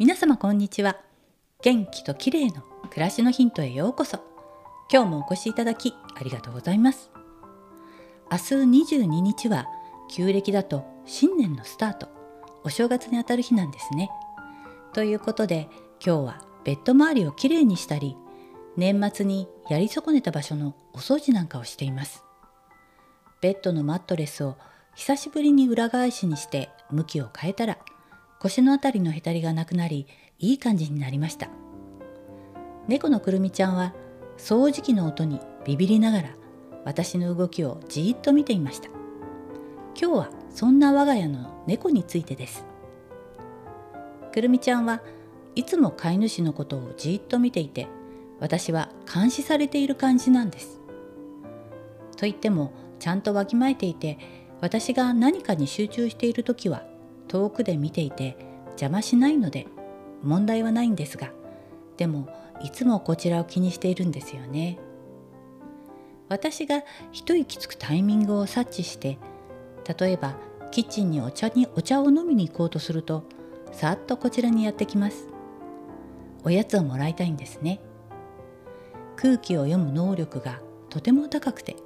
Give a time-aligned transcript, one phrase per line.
[0.00, 0.96] 皆様こんにちは。
[1.60, 4.18] 元気と綺麗の暮らしのヒントへようこそ。
[4.90, 7.10] 今日もお越しいただきありがとうございます。
[8.32, 8.44] 明日
[8.94, 9.66] 22日は
[10.10, 12.08] 旧暦だと新年のスタート。
[12.64, 14.08] お正月にあたる日なんですね。
[14.94, 15.68] ということで
[16.02, 18.16] 今日はベッド周りをきれいにしたり
[18.78, 22.24] 年末にやり損ねた場所のお掃除なんかをしています。
[23.42, 24.56] ベッドのマットレスを
[24.94, 27.76] 久しぶりに裏返しにして向きを変えたら
[28.40, 30.06] 腰のあたりのへたりがなくなり
[30.38, 31.50] いい感じになりました。
[32.88, 33.94] 猫のくるみちゃんは
[34.38, 36.30] 掃除機の音にビビりながら
[36.86, 38.88] 私の動きをじーっと見ていました。
[39.94, 42.64] 今日はそんな我が家の猫についてです。
[44.32, 45.02] くるみちゃんは
[45.54, 47.88] いつも飼い主のことをじーっと見ていて
[48.38, 50.80] 私は監視されている感じなんです。
[52.16, 54.18] と言ってもちゃんとわきまえていて
[54.62, 56.89] 私が何かに集中している時は
[57.30, 58.36] 遠くで見ていて
[58.70, 59.68] 邪魔しないので
[60.24, 61.30] 問題はないんですが
[61.96, 62.28] でも
[62.60, 64.78] いつもこちらを気にしているんですよね。
[66.28, 69.18] 私が一息つくタイミングを察知して
[69.98, 70.36] 例えば
[70.70, 73.24] キッチンにお茶にお茶を飲みに行こうとすると
[73.72, 75.28] さっとこちらにやってきます。
[76.42, 77.80] おやつをもらいたいんですね。
[79.16, 81.76] 空気を読む能力がとても高くて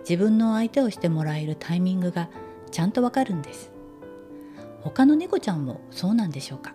[0.00, 2.30] 自分の相手をしてもらえるタイミングが
[2.70, 3.77] ちゃんとわかるんです。
[4.82, 6.72] 他の猫ちゃんもそうなんでしょうか？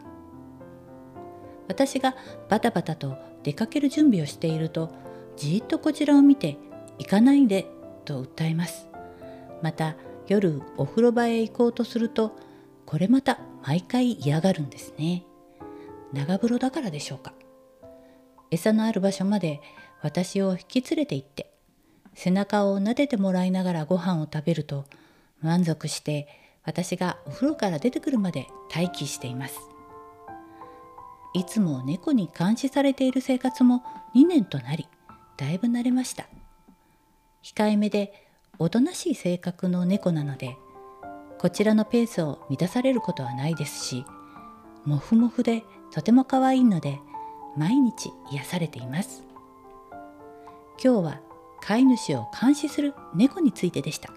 [1.68, 2.16] 私が
[2.50, 4.92] バタバタと出かける準備をしていると
[5.38, 6.58] じっとこちらを見て
[7.00, 7.68] 行かないで
[8.06, 8.88] と訴えます。
[9.62, 9.96] また
[10.28, 12.36] 夜お風呂場へ行こうとすると
[12.86, 15.24] これまた毎回嫌がるんですね。
[16.12, 17.34] 長風呂だからでしょうか？
[18.52, 19.62] 餌のある場所まで
[20.02, 21.54] 私を引き連れて行って
[22.14, 24.86] 背中を撫でてもらいながらご飯を食べると
[25.42, 26.28] 満足して
[26.66, 29.60] 私がお風呂から出てくるまで待機しています。
[31.34, 33.84] いつも猫に監視されている生活も
[34.16, 34.88] 2年となり
[35.36, 36.28] だいぶ慣れました。
[37.42, 38.14] 控えめで
[38.60, 40.56] おとなしい性格の猫なので
[41.40, 44.06] こちらのペースを満たされることはないですし
[44.86, 47.00] もふもふでとても可愛いので
[47.58, 49.24] 毎日癒されています。
[50.84, 51.22] 今日は
[51.62, 54.14] 飼い主を監視する猫についてでした。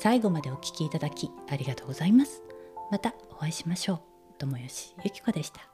[0.00, 2.42] 最後までお聴きいただきありがとうございます。
[2.90, 4.00] またお会いしましょう。
[4.38, 5.69] 友吉ゆき子でした。